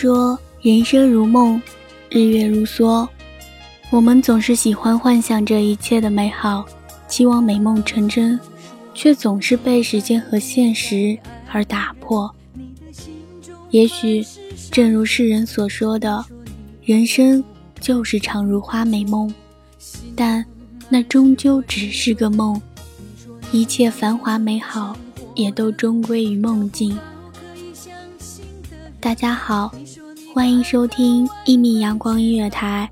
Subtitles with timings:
[0.00, 1.60] 说人生如梦，
[2.08, 3.06] 日月如梭。
[3.90, 6.64] 我们总是喜欢幻想着一切的美好，
[7.06, 8.40] 期望美梦成真，
[8.94, 11.18] 却总是被时间和现实
[11.52, 12.34] 而打破。
[13.68, 14.24] 也许，
[14.70, 16.24] 正如世人所说的，
[16.82, 17.44] 人生
[17.78, 19.30] 就是场如花美梦，
[20.16, 20.42] 但
[20.88, 22.58] 那终究只是个梦，
[23.52, 24.96] 一切繁华美好
[25.34, 26.98] 也都终归于梦境。
[29.02, 29.74] 大家好，
[30.32, 32.88] 欢迎收听一米阳光音乐台，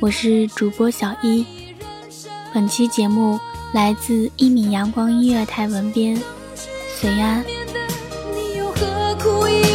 [0.00, 1.46] 我是主播小一。
[2.52, 3.38] 本期节目
[3.72, 6.20] 来自一米阳光音乐台文编
[6.96, 7.44] 随安。
[8.34, 9.69] 你又何苦一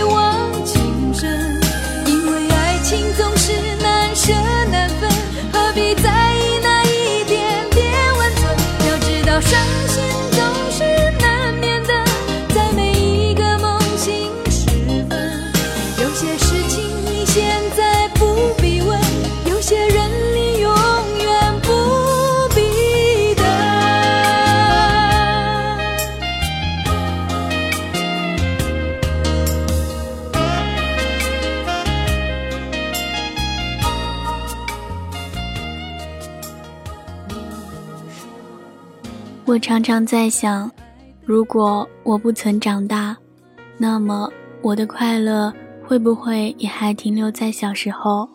[39.55, 40.69] 我常常在想，
[41.23, 43.15] 如果我不曾长大，
[43.77, 44.29] 那么
[44.61, 48.27] 我的快乐会不会也还停留在小时候？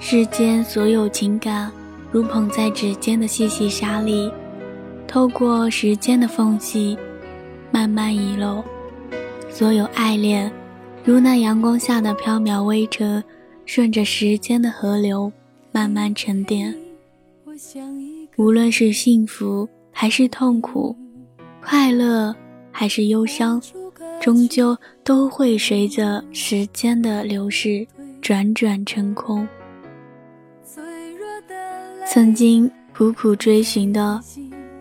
[0.00, 1.70] 世间所有情感，
[2.10, 4.28] 如捧在指尖的细细沙粒，
[5.06, 6.98] 透过时间的缝隙，
[7.70, 8.64] 慢慢遗漏。
[9.48, 10.50] 所有爱恋，
[11.04, 13.22] 如那阳光下的飘渺微尘，
[13.64, 15.30] 顺着时间的河流，
[15.70, 16.74] 慢慢沉淀。
[18.36, 19.66] 无论是幸福
[19.98, 20.94] 还是痛苦，
[21.64, 22.36] 快乐
[22.70, 23.58] 还是忧伤，
[24.20, 27.86] 终究都会随着时间的流逝
[28.20, 29.48] 转转成空。
[32.06, 34.20] 曾经苦苦追寻的，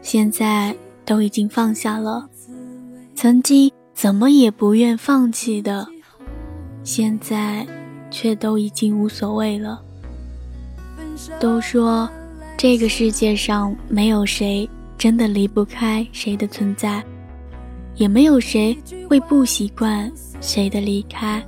[0.02, 0.76] 现在
[1.06, 2.28] 都已经放下了；
[3.16, 5.88] 曾经怎么也不愿放弃的，
[6.84, 7.66] 现在
[8.12, 9.82] 却都已经无所谓了。
[11.40, 12.10] 都说。
[12.58, 14.68] 这个世界上没有谁
[14.98, 17.04] 真的离不开谁的存在，
[17.96, 18.78] 也没有谁
[19.10, 20.12] 会不习惯
[20.42, 21.44] 谁的离开。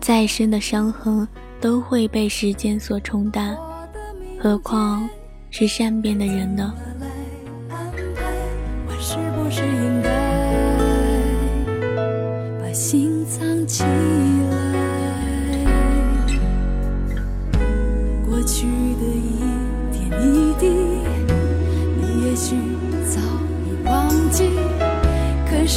[0.00, 1.26] 再深的伤痕
[1.60, 3.56] 都会被时间所冲淡，
[4.38, 5.08] 何况
[5.50, 6.72] 是善变的人呢？
[8.88, 10.05] 我是不是应该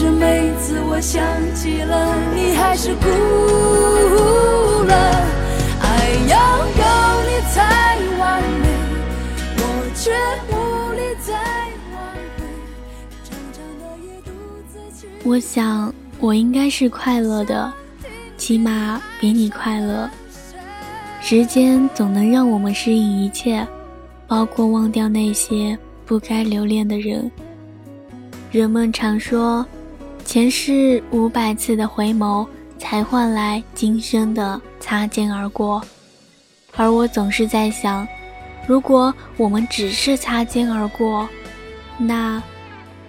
[0.02, 1.22] 是每次我想
[1.54, 3.06] 起了，你还是哭
[4.86, 4.96] 了。
[5.82, 6.84] 爱要有
[7.28, 8.66] 你才完美，
[9.58, 9.62] 我
[9.94, 10.16] 却
[10.48, 10.56] 无
[10.94, 11.34] 力再
[11.92, 12.00] 挽
[12.38, 12.48] 回。
[15.26, 17.70] 我想，我应该是快乐的，
[18.38, 20.10] 起码比你快乐。
[21.20, 23.68] 时间总能让我们适应一切，
[24.28, 27.30] 包括忘掉那些不该留恋的人。
[28.50, 29.66] 人们常说，
[30.32, 32.48] 前世五百次的回眸，
[32.78, 35.82] 才换来今生的擦肩而过。
[36.76, 38.08] 而我总是在想，
[38.68, 41.28] 如果我们只是擦肩而过，
[41.98, 42.40] 那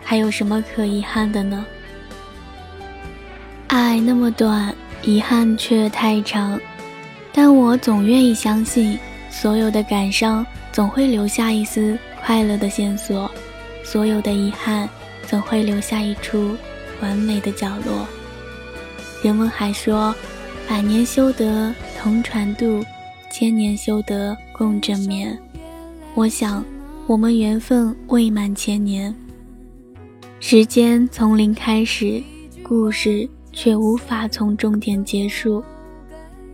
[0.02, 1.62] 还有什么可遗憾的呢？
[3.66, 6.58] 爱那么短，遗憾却太长。
[7.34, 13.30] 但我总愿意相信，所有的感伤总会留下一丝快乐的线索，
[13.84, 14.88] 所有的遗憾
[15.26, 16.56] 总会留下一处
[17.00, 18.06] 完美的角落。
[19.22, 20.14] 人们还说，
[20.68, 22.82] 百年修得同船渡，
[23.30, 25.38] 千年修得共枕眠。
[26.14, 26.64] 我想，
[27.06, 29.14] 我们缘分未满千年，
[30.40, 32.22] 时间从零开始，
[32.62, 35.62] 故事却无法从终点结束。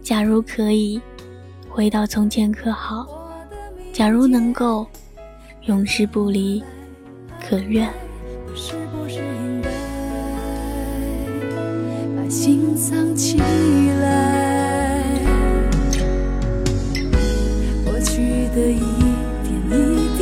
[0.02, 1.00] 假如可以
[1.68, 3.06] 回到从前可好？
[3.92, 4.86] 假如能够
[5.66, 6.62] 永世不离，
[7.48, 7.88] 可愿？
[12.46, 13.38] 心藏起
[14.00, 15.02] 来？
[17.84, 18.22] 过去
[18.54, 18.78] 的一
[19.42, 19.74] 点一
[20.16, 20.20] 滴，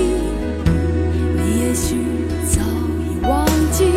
[1.37, 1.87] 你也许
[2.47, 2.63] 早
[3.05, 3.93] 已忘记。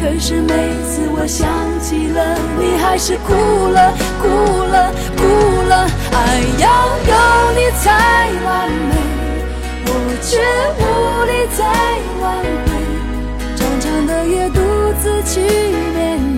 [0.00, 0.50] 可是每
[0.82, 1.48] 次我想
[1.78, 3.32] 起了，你还是哭
[3.70, 4.26] 了，哭
[4.64, 5.22] 了，哭
[5.68, 5.86] 了。
[6.10, 6.66] 爱要
[7.06, 7.14] 有
[7.54, 7.86] 你才
[8.44, 8.92] 完美，
[9.86, 9.90] 我
[10.26, 10.42] 却
[10.74, 10.82] 无
[11.30, 11.62] 力再
[12.20, 12.26] 挽
[12.66, 12.68] 回。
[13.54, 14.58] 长长的夜独
[15.00, 15.38] 自去
[15.94, 15.96] 面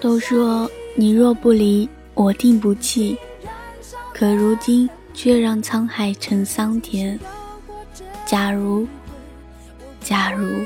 [0.00, 3.16] 都说你若不离，我定不弃。
[4.12, 7.18] 可如今却让沧海成桑田。
[8.26, 8.86] 假如，
[10.02, 10.64] 假如，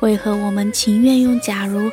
[0.00, 1.90] 为何我们情愿用假如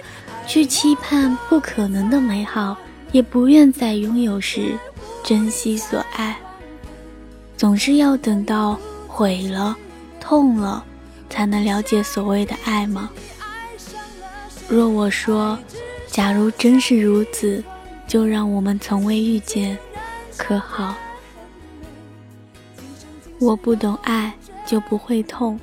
[0.48, 2.78] 去期盼不可能的美好，
[3.12, 4.78] 也不愿在拥有时
[5.24, 6.38] 珍惜所爱？
[7.58, 9.76] 总是要等到毁了、
[10.22, 10.84] 痛了，
[11.30, 13.10] 才能了解所谓的爱吗？
[14.68, 15.58] 若我说，
[16.08, 17.64] 假如真是如此，
[18.08, 19.78] 就让我们从未遇见，
[20.38, 20.96] 可好？
[23.40, 24.34] 我不懂爱。
[24.68, 25.60] 就不会痛，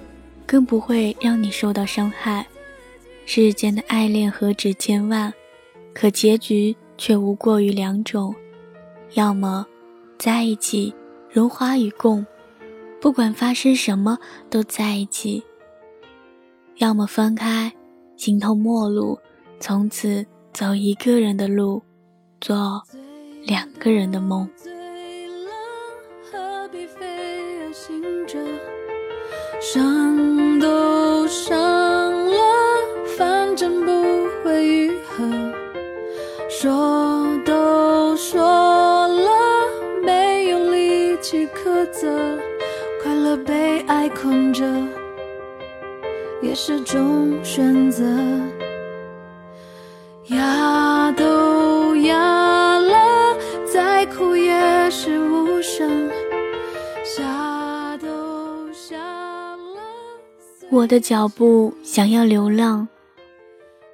[0.47, 2.47] 更不会让你受到伤害。
[3.27, 5.35] 世间的爱恋何止千万，
[5.93, 8.33] 可结局却无过于两种：
[9.15, 9.67] 要么
[10.21, 10.95] 在一起，
[11.29, 12.25] 荣华与共，
[13.01, 14.17] 不管发生什么
[14.49, 15.43] 都在一起；
[16.77, 17.73] 要么分开，
[18.17, 19.19] 形同陌路，
[19.61, 21.83] 从此走一个人的路，
[22.41, 22.83] 做
[23.47, 24.49] 两个人的梦。
[29.61, 31.57] 伤都伤
[32.27, 32.37] 了，
[33.17, 33.93] 反正不
[34.43, 35.25] 会愈合。
[36.49, 38.43] 说都说
[39.07, 39.31] 了，
[40.05, 42.39] 没有力气苛责。
[43.03, 44.65] 快乐被爱困着，
[46.43, 48.05] 也是种选择。
[50.27, 53.37] 压都压了，
[53.73, 56.11] 再哭也是无声。
[60.71, 62.89] 我的脚步想要流浪，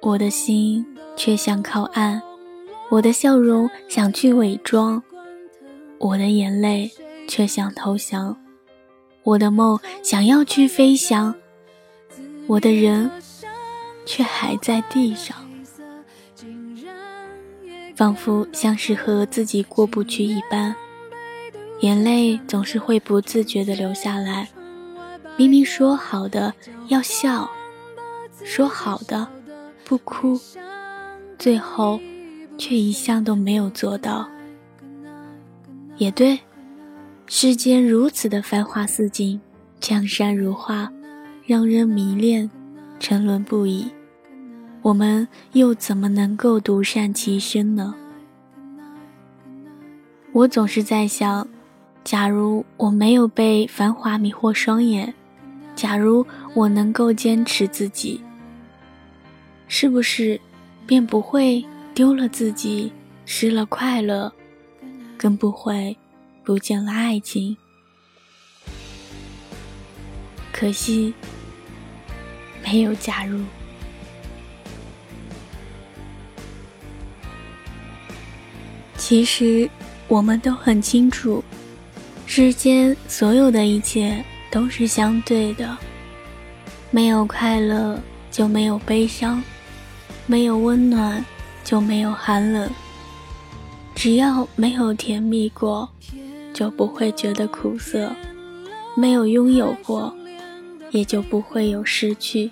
[0.01, 0.85] 我的心
[1.17, 2.21] 却想靠岸；
[2.89, 5.03] 我的笑容想去伪装，
[5.97, 6.89] 我的眼泪
[7.27, 8.33] 却想投降；
[9.23, 11.35] 我的梦想要去飞翔，
[12.49, 13.11] 我的人
[14.07, 15.37] 却还在地上，
[17.95, 20.75] 仿佛像是和自己过不去一般，
[21.81, 24.49] 眼泪总是会不自觉地流下来。
[25.37, 26.51] 明明说好的
[26.87, 27.47] 要笑，
[28.43, 29.27] 说好的
[29.85, 30.35] 不哭，
[31.37, 32.01] 最后
[32.57, 34.27] 却一项都没有做到。
[35.97, 36.39] 也对，
[37.27, 39.39] 世间如此的繁华似锦，
[39.79, 40.91] 江山如画，
[41.49, 42.47] 让人迷恋，
[42.99, 43.87] 沉沦不已。
[44.83, 47.95] 我们又怎么能够独善其身呢？
[50.31, 51.47] 我总是在想，
[52.03, 55.11] 假如我没有被繁华迷惑双眼。
[55.75, 58.21] 假如我能够坚持自己，
[59.67, 60.39] 是不是
[60.85, 61.65] 便不会
[61.95, 62.93] 丢了自己，
[63.25, 64.31] 失了快乐，
[65.17, 65.97] 更不会
[66.43, 67.57] 不见了爱情？
[70.51, 71.11] 可惜
[72.69, 73.43] 没有假如。
[78.95, 79.67] 其实
[80.07, 81.43] 我们都很清楚，
[82.27, 84.23] 世间所有的一切。
[84.51, 85.77] 都是相对的，
[86.89, 89.43] 没有快乐就没有悲伤，
[90.25, 91.23] 没有温暖，
[91.63, 92.67] 就没有寒冷。
[93.93, 95.87] 只要没有甜蜜过，
[96.51, 98.09] 就不会觉得苦涩；
[98.95, 100.11] 没有拥有过，
[100.89, 102.49] 也就不会有失去。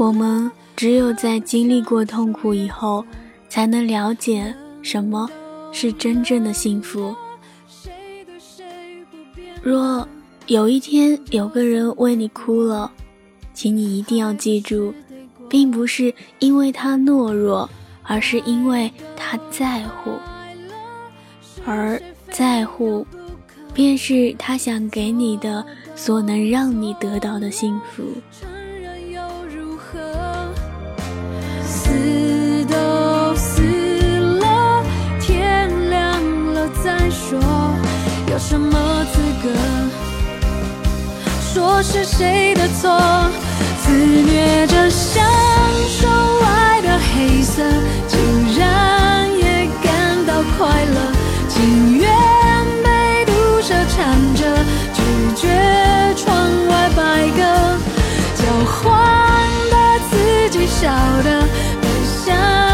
[0.00, 3.04] 我们只有在经历过痛苦以后，
[3.50, 5.28] 才能了解什么
[5.72, 7.14] 是真正的幸福。
[9.62, 10.08] 若
[10.46, 12.90] 有一天有个人为你哭了，
[13.52, 14.94] 请你一定要记住，
[15.50, 17.68] 并不是因为他懦弱，
[18.02, 20.12] 而是因为他在乎，
[21.66, 23.06] 而在乎，
[23.74, 25.62] 便是他想给你的
[25.94, 28.02] 所能让你得到的幸福。
[38.40, 39.48] 什么资格
[41.52, 42.98] 说是谁的错？
[43.82, 45.22] 自虐着享
[45.88, 46.08] 受
[46.44, 47.62] 爱的黑色，
[48.08, 48.18] 竟
[48.58, 51.12] 然也感到快乐，
[51.48, 52.08] 情愿
[52.82, 53.32] 被毒
[53.62, 54.42] 蛇缠着，
[54.94, 55.00] 拒
[55.36, 55.48] 绝
[56.16, 56.26] 窗
[56.68, 57.40] 外白鸽，
[58.34, 58.80] 交换
[59.70, 59.74] 把
[60.10, 60.88] 自己笑
[61.24, 61.28] 得。
[62.24, 62.69] 想过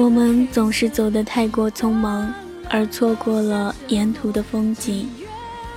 [0.00, 2.32] 我们总是走得太过匆忙，
[2.70, 5.06] 而错过了沿途的风景，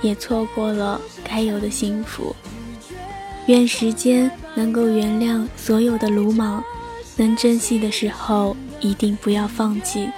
[0.00, 2.34] 也错过了该有的幸福。
[3.48, 6.64] 愿时间能够原谅所有的鲁莽，
[7.18, 10.08] 能珍惜的时候，一定不要放弃。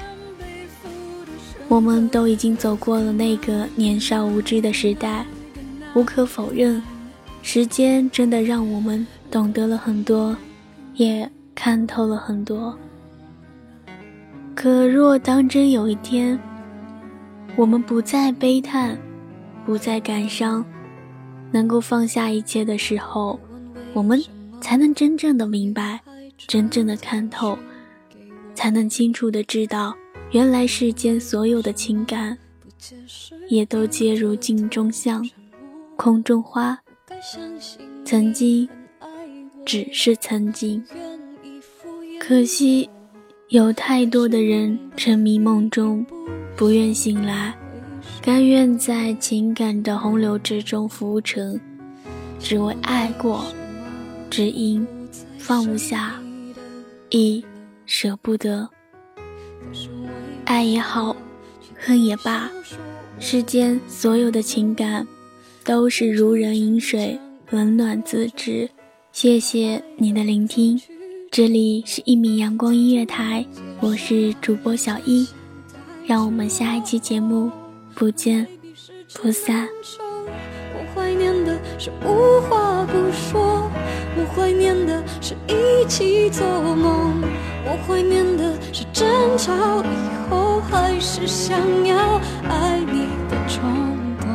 [1.66, 5.26] 我们都已经走过了那个年少无知的时代，
[5.96, 6.80] 无可否认，
[7.42, 10.36] 时间真的让我们懂得了很多，
[10.94, 12.78] 也看透了很多。
[14.56, 16.36] 可若当真有一天，
[17.56, 18.98] 我们不再悲叹，
[19.66, 20.64] 不再感伤，
[21.52, 23.38] 能够放下一切的时候，
[23.92, 24.20] 我们
[24.62, 26.00] 才能真正的明白，
[26.38, 27.56] 真正的看透，
[28.54, 29.94] 才能清楚的知道。
[30.32, 32.36] 原来世间所有的情感，
[33.50, 35.28] 也都皆如镜中香，
[35.96, 36.78] 空中花。
[38.06, 38.66] 曾经，
[39.66, 40.82] 只是曾经。
[42.18, 42.88] 可惜，
[43.48, 46.04] 有太多的人沉迷梦中，
[46.56, 47.54] 不愿醒来，
[48.20, 51.60] 甘愿在情感的洪流之中浮沉，
[52.40, 53.44] 只为爱过，
[54.28, 54.84] 只因
[55.38, 56.20] 放不下，
[57.10, 57.44] 亦
[57.84, 58.68] 舍不得。
[60.44, 61.14] 爱也好，
[61.78, 62.50] 恨也罢，
[63.20, 65.06] 世间所有的情感，
[65.62, 67.16] 都是如人饮水，
[67.50, 68.68] 冷暖自知。
[69.12, 70.80] 谢谢你的聆听，
[71.36, 73.44] 这里是一米阳光音乐台，
[73.78, 75.28] 我是主播小一，
[76.06, 77.52] 让我们下一期节目
[77.94, 78.46] 不见
[79.12, 79.68] 不散。
[79.98, 83.70] 我怀念的是无话不说，
[84.16, 87.22] 我怀念的是一起做梦，
[87.66, 90.58] 我怀念的是争吵以后。
[90.70, 93.62] 还是想要爱你的冲
[94.18, 94.26] 动。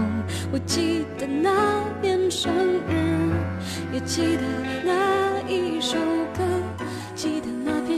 [0.52, 2.54] 我记得那年生
[2.88, 3.34] 日，
[3.92, 4.44] 也记得
[4.86, 6.31] 那一首歌，